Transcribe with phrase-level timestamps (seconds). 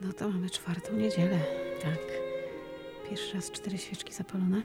[0.00, 1.38] No to mamy czwartą niedzielę.
[1.82, 1.98] Tak.
[3.10, 4.62] Pierwszy raz cztery świeczki zapalone.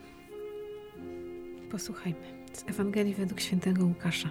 [1.72, 4.30] Posłuchajmy z Ewangelii według świętego Łukasza.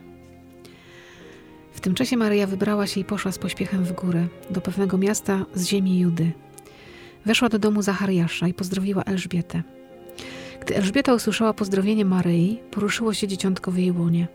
[1.72, 5.46] W tym czasie Maryja wybrała się i poszła z pośpiechem w górę, do pewnego miasta
[5.54, 6.32] z ziemi Judy.
[7.26, 9.62] Weszła do domu Zachariasza i pozdrowiła Elżbietę.
[10.60, 14.28] Gdy Elżbieta usłyszała pozdrowienie Maryi, poruszyło się dzieciątko w jej łonie,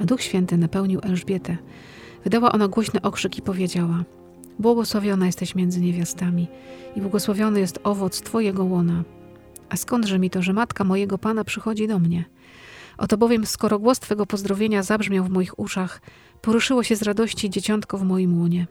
[0.00, 1.56] a Duch Święty napełnił Elżbietę.
[2.24, 4.04] Wydała ona głośny okrzyk i powiedziała:
[4.58, 6.48] Błogosławiona jesteś między niewiastami
[6.96, 9.04] i błogosławiony jest owoc Twojego łona.
[9.68, 12.24] A skądże mi to, że matka mojego Pana przychodzi do mnie?
[12.98, 16.00] Oto bowiem, skoro głos Twego pozdrowienia zabrzmiał w moich uszach,
[16.42, 18.66] poruszyło się z radości dzieciątko w moim łonie.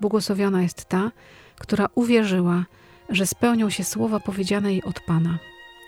[0.00, 1.12] Błogosławiona jest ta,
[1.58, 2.64] która uwierzyła,
[3.08, 5.38] że spełnią się słowa powiedziane jej od Pana.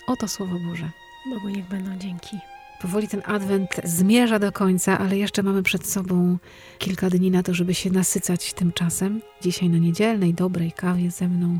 [0.06, 0.90] Oto słowo Boże.
[1.34, 2.36] Bogu niech będą dzięki.
[2.80, 6.38] Powoli ten adwent zmierza do końca, ale jeszcze mamy przed sobą
[6.78, 9.20] kilka dni na to, żeby się nasycać tym czasem.
[9.42, 11.58] Dzisiaj na niedzielnej, dobrej kawie ze mną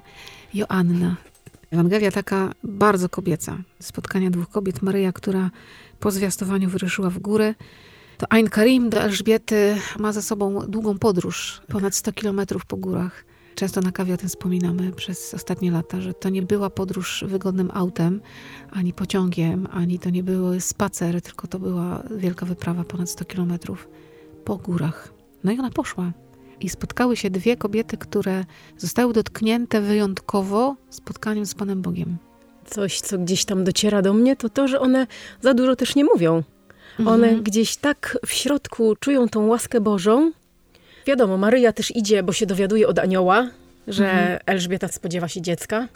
[0.54, 1.16] Joanna.
[1.70, 3.58] Ewangelia taka bardzo kobieca.
[3.80, 4.82] Spotkania dwóch kobiet.
[4.82, 5.50] Maryja, która
[6.00, 7.54] po zwiastowaniu wyruszyła w górę.
[8.18, 13.24] To Ain Karim do Elżbiety ma za sobą długą podróż, ponad 100 kilometrów po górach.
[13.58, 17.70] Często na kawie o tym wspominamy przez ostatnie lata, że to nie była podróż wygodnym
[17.74, 18.20] autem,
[18.70, 23.88] ani pociągiem, ani to nie był spacer, tylko to była wielka wyprawa ponad 100 kilometrów
[24.44, 25.12] po górach.
[25.44, 26.12] No i ona poszła.
[26.60, 28.44] I spotkały się dwie kobiety, które
[28.76, 32.16] zostały dotknięte wyjątkowo spotkaniem z Panem Bogiem.
[32.66, 35.06] Coś, co gdzieś tam dociera do mnie, to to, że one
[35.40, 36.42] za dużo też nie mówią.
[36.98, 37.42] One Mhm.
[37.42, 40.32] gdzieś tak w środku czują tą łaskę Bożą.
[41.08, 43.50] Wiadomo, Maryja też idzie, bo się dowiaduje od anioła,
[43.86, 44.38] że Mhm.
[44.46, 45.88] Elżbieta spodziewa się dziecka.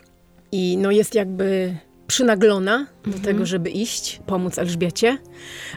[0.53, 3.25] I no jest jakby przynaglona do Mhm.
[3.25, 5.19] tego, żeby iść, pomóc Elżbiecie.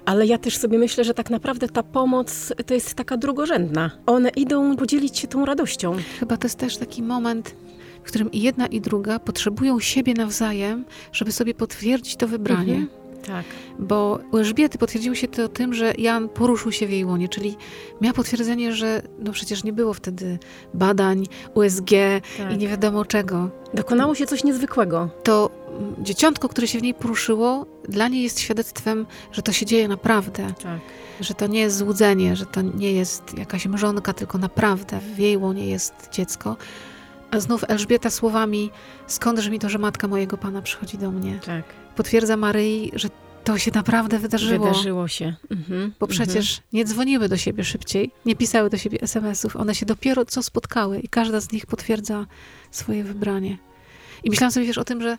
[0.06, 3.91] Ale ja też sobie myślę, że tak naprawdę ta pomoc to jest taka drugorzędna.
[4.06, 5.95] One idą podzielić się tą radością.
[6.19, 7.56] Chyba to jest też taki moment,
[8.03, 12.74] w którym i jedna i druga potrzebują siebie nawzajem, żeby sobie potwierdzić to wybranie.
[12.75, 13.04] Mhm.
[13.25, 13.46] Tak.
[13.80, 17.58] Bo u Elżbiety potwierdziło się to tym, że Jan poruszył się w jej łonie, czyli
[18.02, 20.40] miała potwierdzenie, że no przecież nie było wtedy
[20.74, 21.90] badań, USG
[22.38, 22.53] Tak.
[22.53, 23.50] i nie wiadomo czego.
[23.74, 25.09] Dokonało się coś niezwykłego.
[25.24, 25.50] To
[25.80, 29.88] mm, dzieciątko, które się w niej poruszyło, dla niej jest świadectwem, że to się dzieje
[29.88, 30.80] naprawdę, Tak.
[31.22, 35.38] że to nie jest złudzenie, że to nie jest jakaś mrzonka, tylko naprawdę w jej
[35.38, 36.57] łonie jest dziecko.
[37.40, 38.72] Znów Elżbieta słowami,
[39.07, 41.40] skądże mi to, że matka mojego Pana przychodzi do mnie?
[41.46, 41.63] Tak.
[41.96, 43.09] Potwierdza Maryi, że
[43.44, 44.68] to się naprawdę wydarzyło.
[44.68, 45.35] Wydarzyło się.
[45.51, 45.94] Mhm.
[46.00, 49.56] Bo przecież nie dzwoniły do siebie szybciej, nie pisały do siebie SMS-ów.
[49.56, 52.25] One się dopiero co spotkały i każda z nich potwierdza
[52.72, 53.57] swoje wybranie.
[54.24, 55.18] I myślałam sobie, wiesz, o tym, że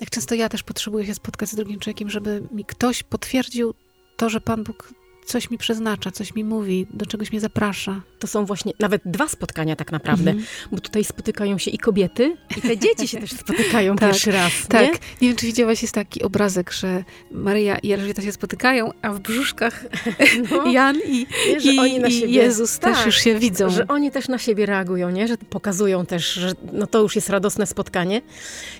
[0.00, 3.74] jak często ja też potrzebuję się spotkać z drugim człowiekiem, żeby mi ktoś potwierdził
[4.16, 4.94] to, że Pan Bóg
[5.26, 8.00] coś mi przeznacza, coś mi mówi, do czegoś mnie zaprasza.
[8.18, 10.46] To są właśnie nawet dwa spotkania tak naprawdę, Mhm.
[10.72, 14.52] bo tutaj spotykają się i kobiety, i te dzieci się też spotykają Tak, pierwszy raz.
[14.68, 14.88] Tak, Nie?
[15.20, 15.28] nie?
[15.28, 19.84] wiem, czy widziałaś, jest taki obrazek, że Maryja i Elżbieta się spotykają, a w brzuszkach
[20.50, 23.38] No, Jan i, nie, że i, oni na i siebie, Jezus też tak, już się
[23.38, 23.70] widzą.
[23.70, 25.28] Że oni też na siebie reagują, nie?
[25.28, 28.22] Że pokazują też, że no to już jest radosne spotkanie.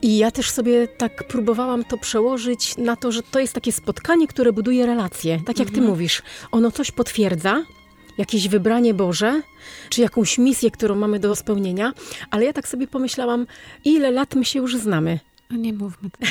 [0.03, 4.27] I ja też sobie tak próbowałam to przełożyć na to, że to jest takie spotkanie,
[4.29, 5.41] które buduje relacje.
[5.47, 5.87] Tak jak ty Mhm.
[5.87, 6.23] mówisz,
[6.53, 7.65] ono coś potwierdza,
[8.19, 9.43] jakieś wybranie Boże,
[9.89, 11.93] czy jakąś misję, którą mamy do spełnienia,
[12.31, 13.47] ale ja tak sobie pomyślałam,
[13.85, 15.19] ile lat my się już znamy.
[15.51, 16.11] No nie mówmy.
[16.11, 16.29] tak.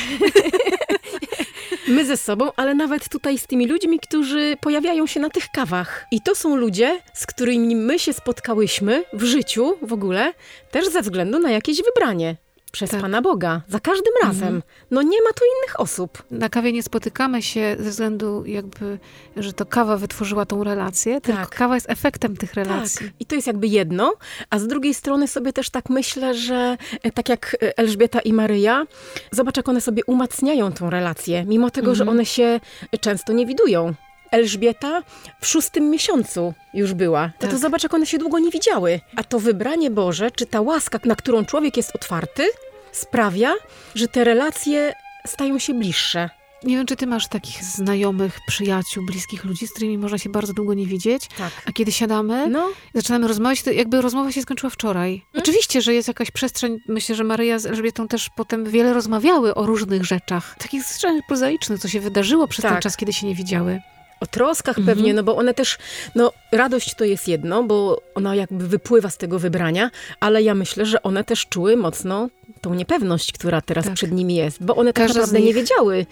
[1.88, 6.06] My ze sobą, ale nawet tutaj z tymi ludźmi, którzy pojawiają się na tych kawach.
[6.10, 10.32] I to są ludzie, z którymi my się spotkałyśmy w życiu w ogóle,
[10.70, 12.36] też ze względu na jakieś wybranie.
[12.72, 13.00] Przez Tak.
[13.00, 13.60] Pana Boga.
[13.68, 14.42] Za każdym razem.
[14.42, 14.62] Mhm.
[14.90, 16.22] No nie ma tu innych osób.
[16.30, 18.98] Na kawie nie spotykamy się ze względu jakby,
[19.36, 21.50] że to kawa wytworzyła tą relację, tylko Tak.
[21.50, 23.06] kawa jest efektem tych relacji.
[23.06, 23.14] Tak.
[23.20, 24.14] I to jest jakby jedno,
[24.50, 28.32] a z drugiej strony sobie też tak myślę, że e, tak jak e, Elżbieta i
[28.32, 28.84] Maryja,
[29.30, 32.18] zobacz jak one sobie umacniają tą relację, mimo tego, że Mhm.
[32.18, 32.60] one się
[33.00, 33.94] często nie widują.
[34.32, 35.02] Elżbieta
[35.40, 37.30] w szóstym miesiącu już była.
[37.38, 37.60] To, to Tak.
[37.60, 39.00] zobacz, jak one się długo nie widziały.
[39.16, 42.46] A to wybranie Boże, czy ta łaska, na którą człowiek jest otwarty,
[42.92, 43.52] sprawia,
[43.94, 44.92] że te relacje
[45.26, 46.30] stają się bliższe.
[46.64, 50.52] Nie wiem, czy ty masz takich znajomych, przyjaciół, bliskich ludzi, z którymi można się bardzo
[50.52, 51.50] długo nie widzieć, Tak.
[51.66, 55.10] a kiedy siadamy, No, zaczynamy rozmawiać, to jakby rozmowa się skończyła wczoraj.
[55.12, 55.22] Mm.
[55.42, 59.66] Oczywiście, że jest jakaś przestrzeń, myślę, że Maryja z Elżbietą też potem wiele rozmawiały o
[59.66, 62.82] różnych rzeczach, takich rzeczach prozaicznych, co się wydarzyło przez ten Tak.
[62.82, 63.80] czas, kiedy się nie widziały.
[64.20, 64.86] O troskach Mhm.
[64.96, 65.78] pewnie, no bo one też,
[66.14, 69.90] no radość to jest jedno, bo ona jakby wypływa z tego wybrania,
[70.20, 72.28] ale ja myślę, że one też czuły mocno
[72.60, 73.94] tą niepewność, która teraz Tak.
[73.94, 76.06] przed nimi jest, bo one tak Każda naprawdę nie wiedziały.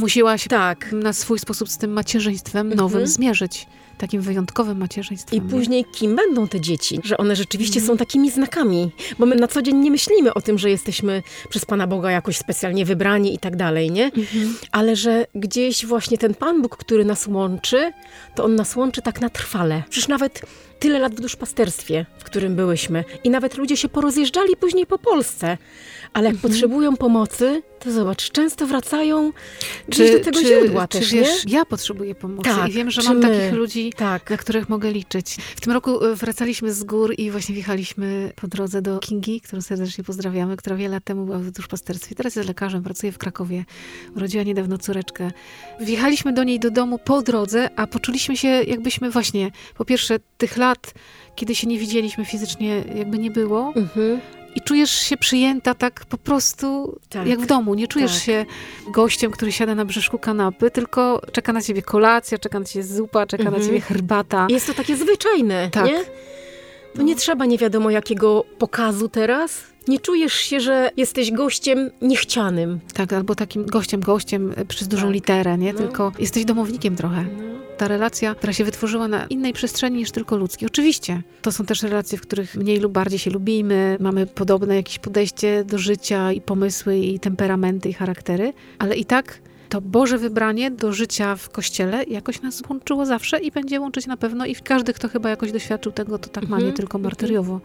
[0.00, 2.76] Musiała się Tak, na swój sposób z tym macierzyństwem Mhm.
[2.78, 3.66] nowym zmierzyć.
[3.98, 5.38] Takim wyjątkowym macierzyństwem.
[5.38, 7.00] I później kim będą te dzieci?
[7.04, 10.58] Że one rzeczywiście są takimi znakami, bo my na co dzień nie myślimy o tym,
[10.58, 14.10] że jesteśmy przez Pana Boga jakoś specjalnie wybrani i tak dalej, nie?
[14.72, 17.92] Ale że gdzieś właśnie ten Pan Bóg, który nas łączy,
[18.34, 19.82] to On nas łączy tak na trwale.
[19.90, 20.42] Przecież nawet
[20.78, 25.58] tyle lat w duszpasterstwie, w którym byłyśmy i nawet ludzie się porozjeżdżali później po Polsce,
[26.12, 29.32] ale jak potrzebują pomocy, to zobacz, często wracają
[29.88, 31.52] gdzieś do tego źródła czy też, wiesz, nie?
[31.52, 33.22] ja potrzebuję pomocy Tak, i wiem, że czy mam my?
[33.22, 34.30] takich ludzi, Tak.
[34.30, 35.36] na których mogę liczyć.
[35.56, 39.62] W tym roku e, wracaliśmy z gór i właśnie wjechaliśmy po drodze do Kingi, którą
[39.62, 42.14] serdecznie pozdrawiamy, która wiele lat temu była w duszpasterstwie.
[42.14, 43.64] Teraz jest lekarzem, pracuje w Krakowie.
[44.16, 45.30] Urodziła niedawno córeczkę.
[45.80, 50.56] Wjechaliśmy do niej do domu po drodze, a poczuliśmy się jakbyśmy właśnie, po pierwsze, tych
[50.56, 50.67] lat,
[51.36, 53.72] kiedy się nie widzieliśmy fizycznie, jakby nie było.
[53.76, 54.20] Mhm.
[54.54, 57.26] I czujesz się przyjęta tak po prostu Tak.
[57.26, 57.74] jak w domu.
[57.74, 58.22] Nie czujesz Tak.
[58.22, 58.46] się
[58.92, 63.26] gościem, który siada na brzuszku kanapy, tylko czeka na ciebie kolacja, czeka na ciebie zupa,
[63.26, 63.66] czeka na Mhm.
[63.66, 64.46] ciebie herbata.
[64.50, 65.86] Jest to takie zwyczajne, Tak.
[65.86, 66.00] nie?
[66.94, 69.64] To nie trzeba nie wiadomo jakiego pokazu teraz.
[69.88, 72.80] Nie czujesz się, że jesteś gościem niechcianym.
[72.94, 75.12] Tak, albo takim gościem, gościem y, przez dużą Tak.
[75.14, 75.72] literę, nie?
[75.72, 75.78] No.
[75.78, 77.24] Tylko jesteś domownikiem trochę.
[77.76, 80.66] Ta relacja, która się wytworzyła na innej przestrzeni niż tylko ludzkiej.
[80.66, 84.98] Oczywiście, to są też relacje, w których mniej lub bardziej się lubimy, mamy podobne jakieś
[84.98, 89.38] podejście do życia i pomysły, i temperamenty, i charaktery, ale i tak
[89.68, 94.16] to Boże wybranie do życia w Kościele jakoś nas łączyło zawsze i będzie łączyć na
[94.16, 97.02] pewno i każdy, kto chyba jakoś doświadczył tego, to tak ma, nie Mhm, tylko mhm.
[97.02, 97.60] martyriowo.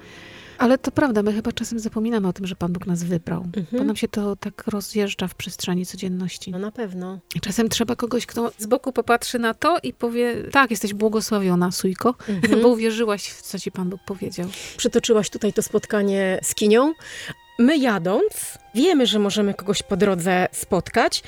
[0.57, 3.41] Ale to prawda, my chyba czasem zapominamy o tym, że Pan Bóg nas wybrał.
[3.43, 3.87] Bo Mhm.
[3.87, 6.51] nam się to tak rozjeżdża w przestrzeni codzienności.
[6.51, 7.19] No na pewno.
[7.41, 12.15] Czasem trzeba kogoś, kto z boku popatrzy na to i powie, tak, jesteś błogosławiona, Sujko,
[12.29, 12.61] Mhm.
[12.61, 14.47] bo uwierzyłaś w co ci Pan Bóg powiedział.
[14.77, 16.93] Przytoczyłaś tutaj to spotkanie z Kinią.
[17.59, 21.23] My jadąc, wiemy, że możemy kogoś po drodze spotkać.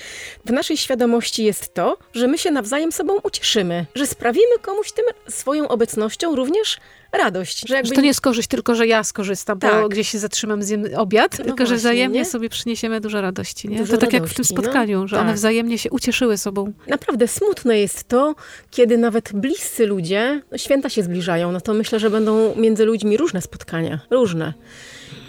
[0.46, 5.06] W naszej świadomości jest to, że my się nawzajem sobą ucieszymy, że sprawimy komuś tym
[5.30, 6.78] swoją obecnością również
[7.14, 7.68] radość.
[7.68, 9.88] Że jakby Że to nie jest korzyść, tylko że ja skorzystam, bo Tak.
[9.90, 12.26] gdzieś się zatrzymam, zjem obiad, tylko że właśnie, wzajemnie nie?
[12.26, 13.70] sobie przyniesiemy dużo radości.
[13.70, 13.78] Nie?
[13.78, 14.62] Dużo to tak jak w tym radości, no.
[14.62, 15.36] spotkaniu, że one Tak.
[15.36, 16.72] wzajemnie się ucieszyły sobą.
[16.88, 18.36] Naprawdę smutne jest to,
[18.72, 23.18] kiedy nawet bliscy ludzie, no święta się zbliżają, no to myślę, że będą między ludźmi
[23.18, 24.54] różne spotkania, różne.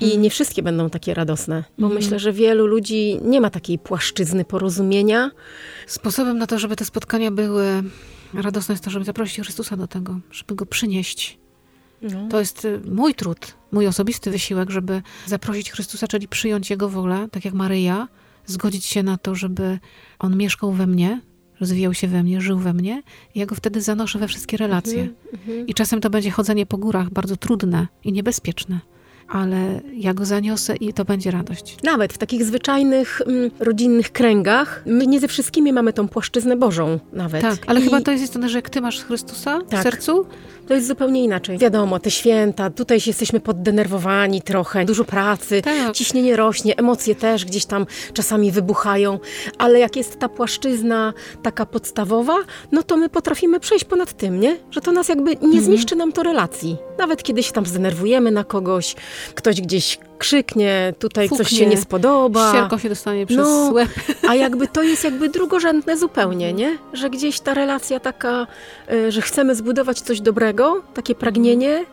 [0.00, 1.94] I nie wszystkie będą takie radosne, bo Mhm.
[2.06, 5.30] Myślę, że wielu ludzi nie ma takiej płaszczyzny porozumienia.
[5.86, 7.82] Sposobem na to, żeby te spotkania były
[8.34, 11.38] radosne jest to, żeby zaprosić Chrystusa do tego, żeby Go przynieść.
[12.02, 12.28] No.
[12.28, 17.28] To jest y, mój trud, mój osobisty wysiłek, żeby zaprosić Chrystusa, czyli przyjąć Jego wolę,
[17.32, 18.08] tak jak Maryja,
[18.46, 19.78] zgodzić się na to, żeby
[20.18, 21.20] On mieszkał we mnie,
[21.60, 23.02] rozwijał się we mnie, żył we mnie
[23.34, 25.08] i ja Go wtedy zanoszę we wszystkie relacje.
[25.32, 25.66] Mhm.
[25.66, 28.80] I czasem to będzie chodzenie po górach bardzo trudne i niebezpieczne,
[29.28, 31.76] ale ja Go zaniosę i to będzie radość.
[31.82, 36.98] Nawet w takich zwyczajnych, mm, rodzinnych kręgach, my nie ze wszystkimi mamy tą płaszczyznę Bożą
[37.12, 37.42] nawet.
[37.42, 39.82] Tak, ale I chyba to jest istotne, że jak Ty masz Chrystusa w Tak.
[39.82, 40.26] sercu,
[40.68, 41.58] to jest zupełnie inaczej.
[41.58, 45.92] Wiadomo, te święta, tutaj jesteśmy poddenerwowani trochę, dużo pracy, Tak.
[45.94, 49.18] ciśnienie rośnie, emocje też gdzieś tam czasami wybuchają,
[49.58, 51.12] ale jak jest ta płaszczyzna
[51.42, 52.36] taka podstawowa,
[52.72, 54.56] no to my potrafimy przejść ponad tym, nie?
[54.70, 55.50] Że to nas jakby Mhm.
[55.50, 56.76] nie zniszczy nam to relacji.
[56.98, 58.96] Nawet kiedy się tam zdenerwujemy na kogoś,
[59.34, 61.58] ktoś gdzieś krzyknie, tutaj coś Fuknie.
[61.58, 62.50] się nie spodoba.
[62.50, 63.88] ścierką się dostanie przez No, łeb.
[64.28, 66.78] A jakby to jest jakby drugorzędne zupełnie, nie?
[66.92, 68.46] Że gdzieś ta relacja taka,
[68.92, 71.84] y, że chcemy zbudować coś dobrego, takie pragnienie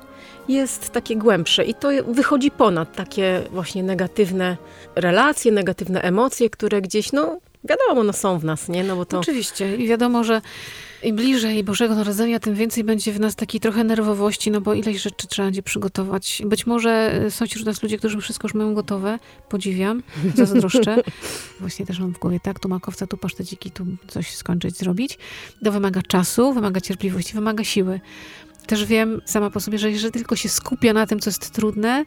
[0.47, 4.57] jest takie głębsze i to wychodzi ponad takie właśnie negatywne
[4.95, 8.83] relacje, negatywne emocje, które gdzieś, no wiadomo, no są w nas, nie?
[8.83, 9.19] No bo to...
[9.19, 9.75] Oczywiście.
[9.75, 10.41] I wiadomo, że
[11.03, 15.01] im bliżej Bożego Narodzenia, tym więcej będzie w nas takiej trochę nerwowości, no bo ileś
[15.01, 16.41] rzeczy trzeba będzie przygotować.
[16.45, 19.19] Być może y, są wśród nas ludzie, którzy wszystko już mają gotowe.
[19.49, 20.03] Podziwiam,
[20.35, 21.03] zazdroszczę.
[21.59, 25.17] Właśnie też mam w głowie, tak, tu makowca, tu paszteciki, tu coś skończyć, zrobić.
[25.63, 27.99] To wymaga czasu, wymaga cierpliwości, wymaga siły.
[28.67, 32.05] Też wiem sama po sobie, że jeżeli tylko się skupia na tym, co jest trudne,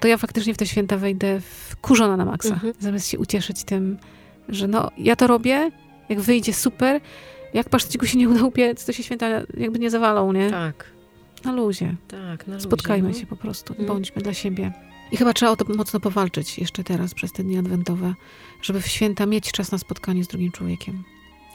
[0.00, 2.54] to ja faktycznie w te święta wejdę wkurzona na maksa.
[2.54, 2.74] Mhm.
[2.80, 3.98] Zamiast się ucieszyć tym,
[4.48, 5.70] że no, ja to robię,
[6.08, 7.00] jak wyjdzie super,
[7.56, 10.50] jak paszteciku się nie uda upiec, to się święta jakby nie zawalą, nie?
[10.50, 10.84] Tak,
[11.44, 11.94] Na luzie.
[12.08, 12.46] tak.
[12.46, 13.14] Na luzie, Spotkajmy no.
[13.14, 13.88] się po prostu, Mhm.
[13.88, 14.72] bądźmy dla siebie.
[15.12, 18.14] I chyba trzeba o to mocno powalczyć jeszcze teraz, przez te dni adwentowe,
[18.62, 21.04] żeby w święta mieć czas na spotkanie z drugim człowiekiem.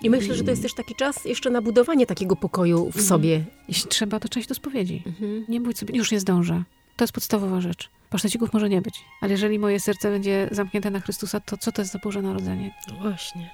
[0.04, 3.06] I myślę, że to jest też taki czas jeszcze na budowanie takiego pokoju w Mhm.
[3.06, 3.46] sobie.
[3.68, 5.04] Jeśli trzeba, to część do spowiedzi.
[5.06, 5.46] Mhm.
[5.50, 6.64] Nie bój sobie, już nie zdążę.
[6.98, 7.90] To jest podstawowa rzecz.
[8.10, 11.82] Pasztecików może nie być, ale jeżeli moje serce będzie zamknięte na Chrystusa, to co to
[11.82, 12.72] jest za Boże Narodzenie?
[12.88, 13.50] No Właśnie.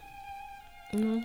[0.93, 1.21] No.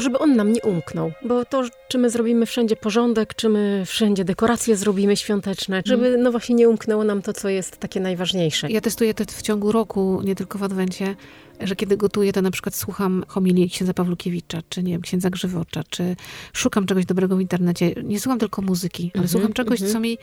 [0.00, 1.12] Żeby on nam nie umknął.
[1.24, 6.30] Bo to, czy my zrobimy wszędzie porządek, czy my wszędzie dekoracje zrobimy świąteczne, żeby no
[6.30, 8.70] właśnie nie umknęło nam to, co jest takie najważniejsze.
[8.70, 11.16] Ja testuję to w ciągu roku, nie tylko w Adwencie,
[11.60, 15.82] że kiedy gotuję, to na przykład słucham homilii księdza Pawlukiewicza, czy nie wiem, księdza Grzywocza,
[15.90, 16.16] czy
[16.52, 17.94] szukam czegoś dobrego w internecie.
[18.04, 19.92] Nie słucham tylko muzyki, ale Mhm, słucham czegoś, mhm.
[19.92, 20.18] co mi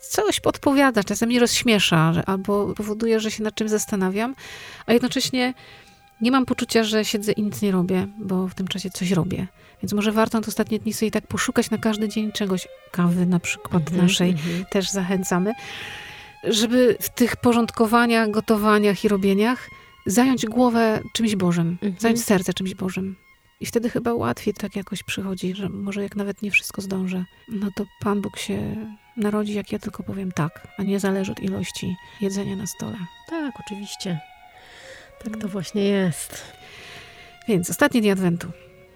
[0.00, 4.34] coś podpowiada, czasem mnie rozśmiesza, albo powoduje, że się nad czymś zastanawiam,
[4.86, 5.54] a jednocześnie
[6.20, 9.46] nie mam poczucia, że siedzę i nic nie robię, bo w tym czasie coś robię.
[9.82, 13.40] Więc może warto te ostatnie dni sobie tak poszukać na każdy dzień czegoś, kawy na
[13.40, 14.64] przykład Mhm, naszej, mhm.
[14.70, 15.52] też zachęcamy,
[16.44, 19.68] żeby w tych porządkowaniach, gotowaniach i robieniach
[20.06, 21.94] zająć głowę czymś Bożym, Mhm.
[21.98, 23.16] zająć serce czymś Bożym.
[23.60, 27.68] I wtedy chyba łatwiej tak jakoś przychodzi, że może jak nawet nie wszystko zdążę, no
[27.76, 28.76] to Pan Bóg się
[29.16, 32.96] narodzi, jak ja tylko powiem tak, a nie zależy od ilości jedzenia na stole.
[33.30, 34.20] Tak, oczywiście.
[35.24, 36.42] Tak to właśnie jest.
[37.48, 38.48] Więc ostatni dzień Adwentu.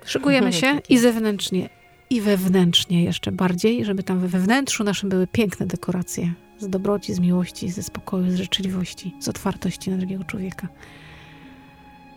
[0.04, 1.68] Szykujemy się i zewnętrznie,
[2.10, 7.20] i wewnętrznie jeszcze bardziej, żeby tam we wewnętrzu naszym były piękne dekoracje z dobroci, z
[7.20, 10.68] miłości, ze spokoju, z życzliwości, z otwartości na drugiego człowieka.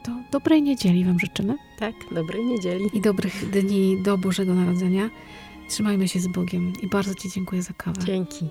[0.03, 2.85] To dobrej niedzieli Wam życzymy Tak, dobrej niedzieli.
[2.93, 5.09] i dobrych dni do Bożego Narodzenia.
[5.69, 8.01] Trzymajmy się z Bogiem i bardzo Ci dziękuję za kawę.
[8.05, 8.49] Dzięki.